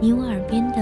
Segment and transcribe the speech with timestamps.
[0.00, 0.81] 你我耳边的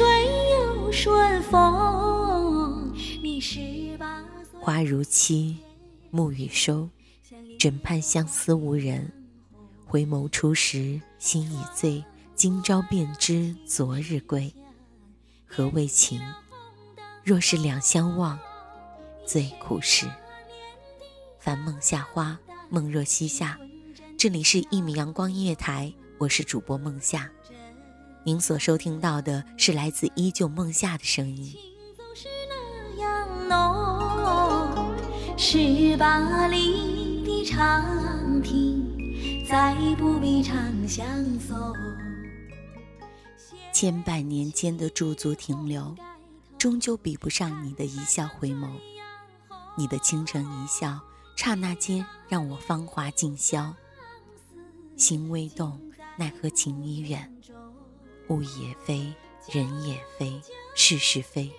[0.00, 0.06] 水
[0.50, 2.90] 又顺风。
[3.22, 4.24] 你十八，
[4.58, 5.58] 花如期，
[6.10, 6.88] 暮雨收，
[7.58, 9.12] 枕畔相思无人。
[9.84, 12.02] 回眸初时心已醉，
[12.34, 14.50] 今朝便知昨日归。
[15.44, 16.18] 何为情？
[17.22, 18.38] 若是两相忘，
[19.26, 20.10] 最苦时。
[21.38, 22.38] 凡梦夏花，
[22.70, 23.58] 梦若西夏。
[24.16, 27.30] 这里是一米阳光音乐台，我是主播梦夏。
[28.30, 31.52] 您所收听到的是来自依旧梦夏的声音。
[35.36, 41.04] 十八里的长亭，再不必长相
[41.40, 41.74] 送。
[43.72, 45.92] 千百年间的驻足停留，
[46.56, 48.68] 终究比不上你的一笑回眸。
[49.76, 51.00] 你的倾城一笑，
[51.34, 53.74] 刹那间让我芳华尽消。
[54.96, 55.80] 心微动，
[56.16, 57.28] 奈何情已远。
[58.30, 59.12] 物也非，
[59.52, 60.40] 人也非，
[60.74, 61.52] 事是非，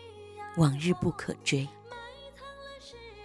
[0.55, 1.67] 往日不可追。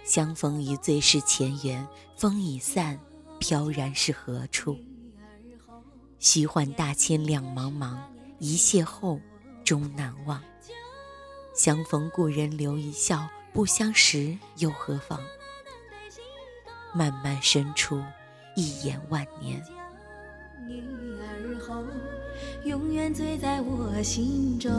[0.03, 2.99] 相逢一醉是前缘，风已散，
[3.39, 4.77] 飘然是何处？
[6.19, 7.97] 虚幻大千两茫茫，
[8.39, 9.19] 一邂逅
[9.63, 10.43] 终难忘。
[11.55, 15.21] 相逢故人留一笑，不相识又何妨？
[16.93, 18.03] 漫漫深处，
[18.55, 19.63] 一眼万年。
[22.63, 24.71] 永远醉在我心中。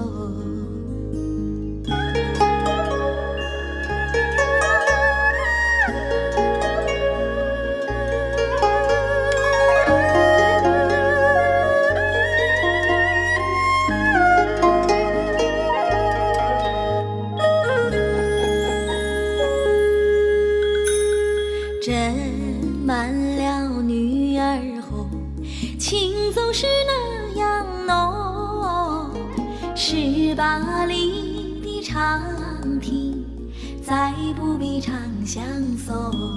[35.39, 36.37] 相逢。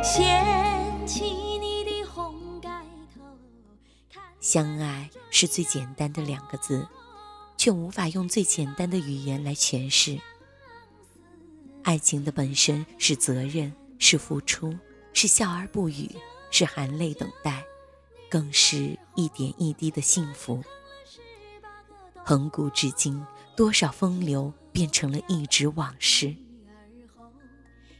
[0.00, 1.24] 掀起
[1.58, 2.70] 你的红盖
[3.12, 3.20] 头，
[4.40, 6.86] 相爱是最简单的两个字，
[7.56, 10.20] 却无法用最简单的语言来诠释。
[11.82, 14.72] 爱情的本身是责任，是付出，
[15.12, 16.14] 是笑而不语，
[16.52, 17.64] 是含泪等待。
[18.28, 20.62] 更是一点一滴的幸福。
[22.24, 23.24] 恒古至今，
[23.56, 26.34] 多少风流变成了一纸往事。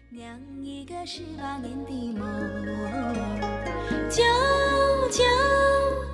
[0.09, 2.25] 酿一个十八年的梦，
[4.09, 4.23] 九
[5.11, 5.25] 九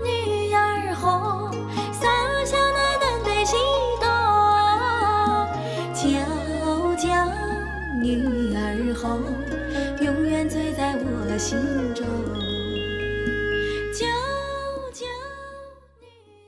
[0.03, 1.53] 女儿红，
[1.93, 2.09] 洒
[2.43, 3.55] 下那丹黛西
[4.01, 4.07] 朵。
[5.93, 6.09] 九
[6.97, 7.07] 九
[8.03, 9.21] 女儿红，
[10.03, 11.59] 永远醉在我心
[11.95, 12.07] 中。
[13.93, 14.07] 九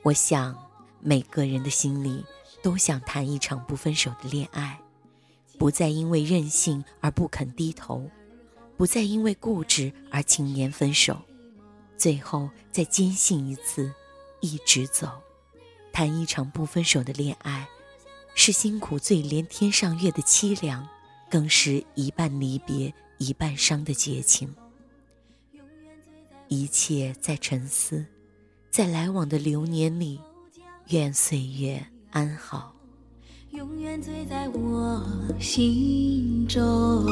[0.01, 0.57] 我想，
[0.99, 2.25] 每个人的心里
[2.63, 4.79] 都想谈一场不分手的恋爱，
[5.57, 8.09] 不再因为任性而不肯低头，
[8.77, 11.21] 不再因为固执而轻言分手，
[11.97, 13.91] 最后再坚信一次，
[14.41, 15.09] 一直走。
[15.93, 17.67] 谈一场不分手的恋爱，
[18.35, 20.85] 是辛苦最连天上月的凄凉，
[21.29, 24.53] 更是一半离别一半伤的绝情。
[26.49, 28.05] 一切在沉思，
[28.69, 30.19] 在来往的流年里，
[30.89, 32.74] 愿岁月安好。
[33.55, 35.01] 永远醉在我
[35.39, 37.05] 心中。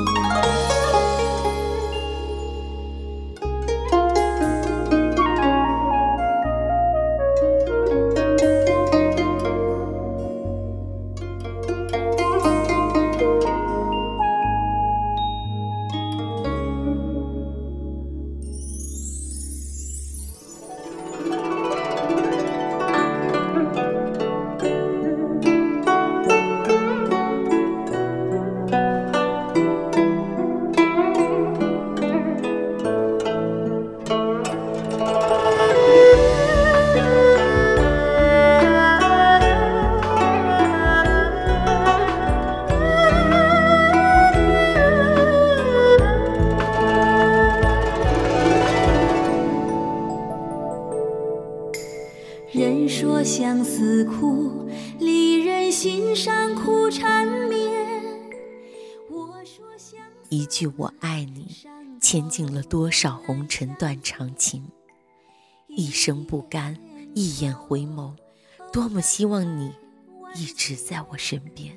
[60.54, 61.48] 句我爱你，
[62.00, 64.64] 牵尽了多少红尘断肠情。
[65.68, 66.78] 一生不甘，
[67.16, 68.14] 一眼回眸，
[68.72, 69.74] 多么希望你
[70.36, 71.76] 一直在我身边。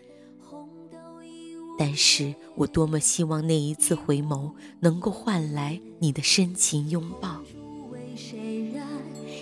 [1.78, 7.40] 但是我多么希望那一次回眸，能够换来你的深情拥抱。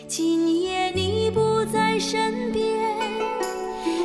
[0.07, 2.95] 今夜你不在身边，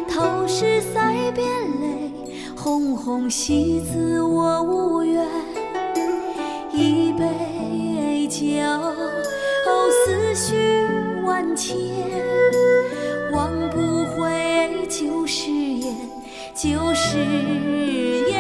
[0.09, 1.78] 头是腮边，
[2.61, 5.25] 红红喜字我无缘。
[6.73, 10.85] 一杯酒，哦思绪
[11.23, 11.77] 万千，
[13.31, 15.95] 忘不回旧誓言，
[16.53, 17.17] 旧誓
[18.29, 18.37] 言。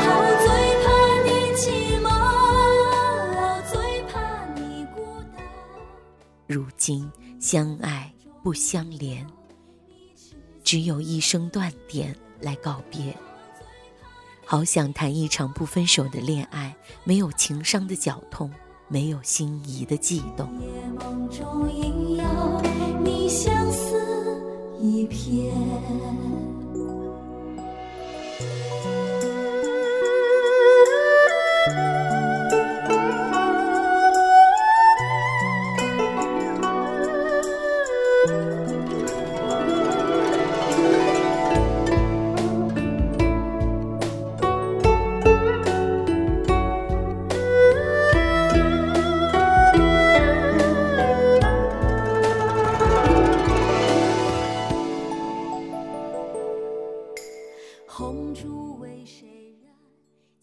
[0.00, 0.48] 好最
[0.80, 0.88] 怕
[1.26, 1.62] 你寂
[2.00, 2.08] 寞，
[3.70, 5.02] 最怕你孤
[5.36, 5.44] 单。
[6.46, 8.10] 如今相爱
[8.42, 9.26] 不相连，
[10.64, 13.16] 只有一声断点来告别。
[14.44, 18.52] 好想谈一场不分手的恋爱，没有情伤的绞痛，
[18.88, 20.46] 没有心仪的悸动。
[20.60, 20.66] 夜
[20.98, 21.66] 梦中
[23.02, 24.42] 你相思
[24.78, 26.51] 一片。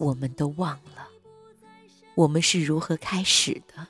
[0.09, 1.07] 我们都忘了，
[2.15, 3.87] 我们是如何开始的。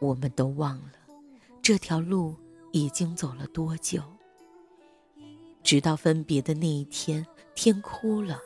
[0.00, 0.94] 我们都忘了，
[1.62, 2.34] 这条路
[2.72, 4.02] 已经走了多久。
[5.62, 7.24] 直到分别的那一天，
[7.54, 8.40] 天哭了。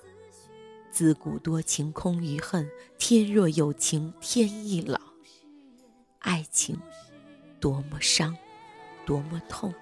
[0.91, 5.01] 自古多情空余恨，天若有情天亦老。
[6.19, 6.79] 爱情
[7.59, 8.37] 多么伤，
[9.07, 9.73] 多么痛。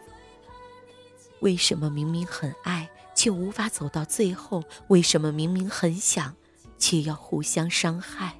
[1.40, 2.88] 为什么明明很爱？
[3.14, 6.34] 却无法走到最后，为什么明明很想，
[6.78, 8.39] 却要互相伤害？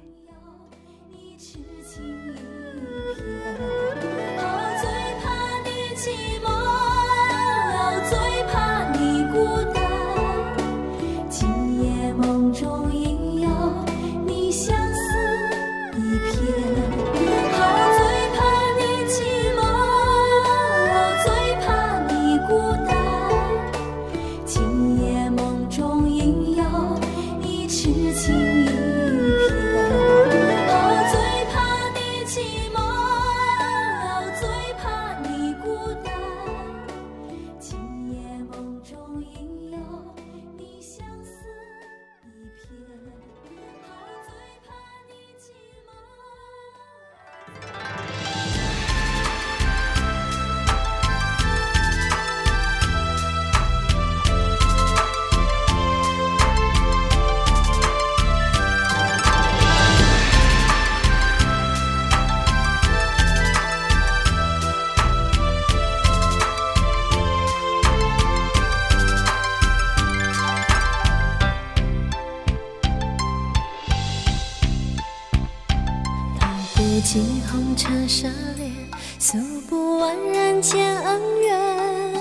[77.03, 78.71] 尽红尘奢恋，
[79.19, 82.13] 诉不完人间恩怨，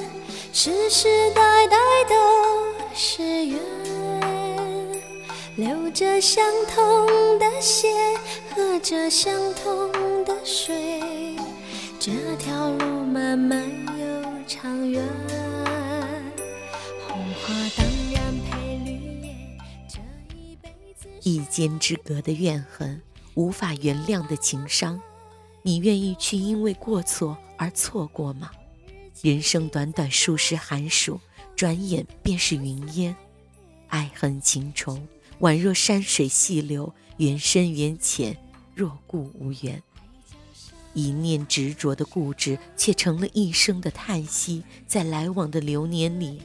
[0.53, 1.77] 世世代代
[2.09, 2.15] 都
[2.95, 3.59] 是缘。
[5.57, 7.07] 流着相同
[7.39, 7.89] 的血，
[8.55, 9.93] 喝着相同
[10.25, 11.37] 的水，
[11.99, 13.63] 这条路漫漫
[13.99, 15.03] 又长远。
[17.07, 19.37] 红花当然配绿叶，
[19.89, 19.99] 这
[20.35, 21.07] 一辈子。
[21.23, 23.03] 一间之隔的怨恨。
[23.35, 25.01] 无法原谅的情伤，
[25.63, 28.51] 你愿意去因为过错而错过吗？
[29.23, 31.21] 人生短短数十寒暑，
[31.55, 33.15] 转眼便是云烟。
[33.89, 34.99] 爱恨情仇，
[35.41, 38.37] 宛若山水细流，缘深缘浅，
[38.75, 39.83] 若故无缘。
[40.93, 44.65] 一念执着的固执，却成了一生的叹息。
[44.87, 46.43] 在来往的流年里，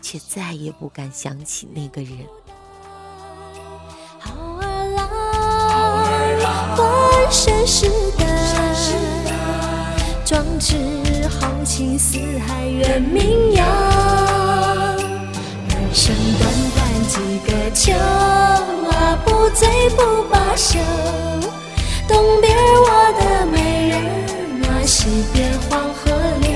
[0.00, 2.18] 却再也不敢想起那个人。
[7.38, 8.24] 盛世的
[10.24, 10.74] 壮志
[11.28, 12.16] 豪情，四
[12.46, 13.66] 海远名扬。
[15.68, 17.92] 人生短短几个秋
[18.90, 20.78] 啊，不醉不罢休。
[22.08, 23.96] 东边我的美人
[24.64, 26.48] 啊，西边黄河流。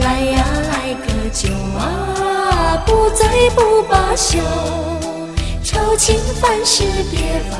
[0.00, 4.38] 来呀来个酒啊，不醉不罢休。
[5.62, 7.58] 愁情烦事别放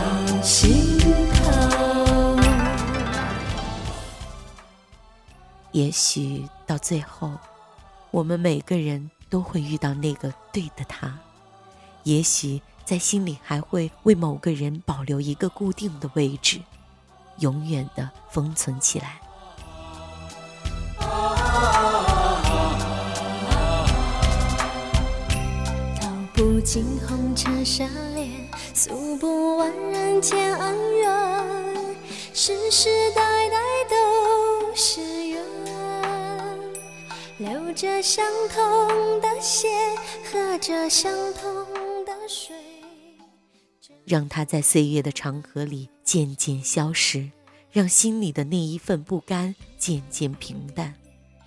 [5.72, 7.32] 也许到最后，
[8.10, 11.18] 我们每个人都会遇到那个对的他。
[12.02, 16.60] 也许在心里还会为某个人保留一个固定的位置，
[17.38, 19.18] 永远的封存起来。
[25.98, 28.28] 道不尽红尘奢恋，
[28.74, 31.96] 诉不完人间恩怨，
[32.34, 33.56] 世世代代
[33.88, 35.21] 都是。
[37.42, 39.66] 流着相同的血，
[40.30, 41.52] 喝着相同
[42.04, 42.54] 的水。
[44.04, 47.28] 让它在岁月的长河里渐渐消失，
[47.72, 50.94] 让心里的那一份不甘渐渐平淡，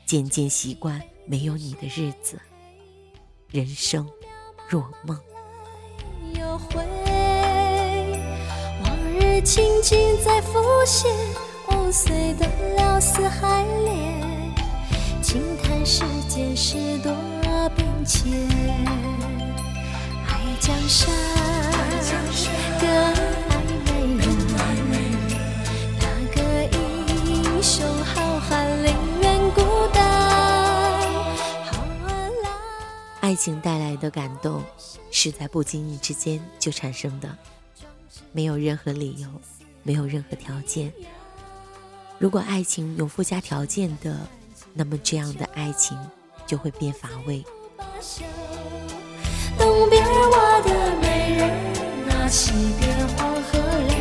[0.06, 2.38] 渐渐习惯没有你的日子。
[3.50, 4.06] 人生。
[4.68, 5.18] 若梦，
[6.34, 6.84] 又回，
[8.84, 11.10] 往日情景在浮现，
[11.68, 14.25] 藕碎断了丝还连，
[15.88, 17.16] 世间事多
[17.76, 18.34] 变迁，
[20.26, 21.08] 爱江山，
[22.82, 22.90] 更
[24.58, 24.98] 爱美
[25.30, 25.38] 人，
[26.00, 26.42] 那个
[26.76, 29.62] 英雄好汉宁愿孤
[29.94, 30.02] 单。
[33.20, 34.64] 爱情带来的感动，
[35.12, 37.38] 是在不经意之间就产生的，
[38.32, 39.30] 没有任何理由，
[39.84, 40.92] 没有任何条件。
[42.18, 44.18] 如果爱情有附加条件的，
[44.78, 45.98] 那么这样的爱情
[46.46, 47.46] 就会变乏味。
[49.58, 50.70] 东边我的
[51.02, 51.50] 美人
[52.12, 53.96] 啊，西边黄河流，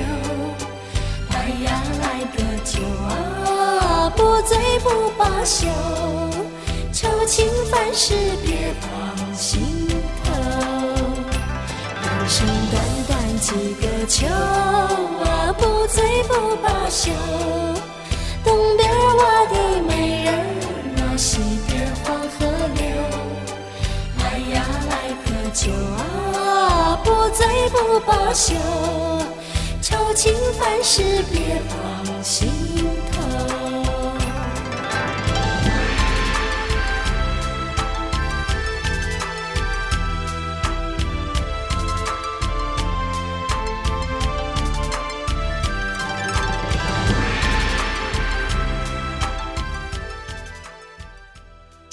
[1.31, 5.69] 来呀来个酒啊，不醉不罢休。
[6.93, 8.15] 愁情烦事
[8.45, 9.89] 别放心
[10.25, 10.33] 头，
[12.03, 12.75] 人生短
[13.07, 17.13] 短几个秋啊，不醉不罢休。
[18.45, 20.31] 东边我的美人
[21.17, 22.85] 西边黄河流。
[24.19, 24.95] 来呀来
[25.25, 25.71] 个酒
[26.37, 28.55] 啊，不醉不罢休。
[29.81, 32.49] 愁情烦事别放心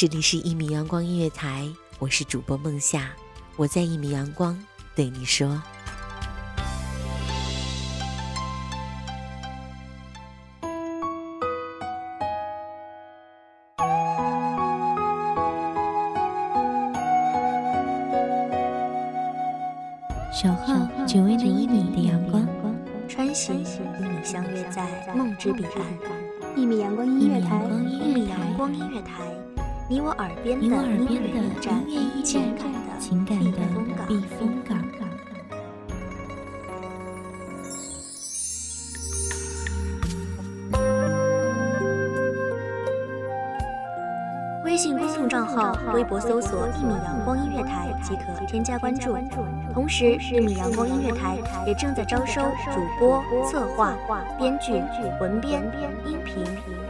[0.01, 3.11] 这里是一米阳光音乐台，我是主播梦夏，
[3.55, 4.57] 我在一米阳光
[4.95, 5.61] 对你说。
[20.33, 20.73] 小号
[21.05, 22.43] 只为那一米的阳光，
[23.07, 23.65] 穿行与
[23.99, 25.85] 你相约在梦之彼岸。
[26.57, 29.40] 一米阳光音乐台，一米阳光音乐台。
[29.91, 31.85] 你我耳边的音乐驿站，
[32.23, 33.59] 情感的情感的
[34.07, 34.77] 避风港。
[44.63, 49.17] 微信公众众账号微博搜索“一米阳光音乐台”即可添加关注。
[49.73, 52.41] 同时，一米阳光音乐台也正在招收
[52.73, 53.93] 主播、策划、
[54.37, 54.71] 编剧、
[55.19, 55.61] 文编、
[56.05, 56.45] 音频、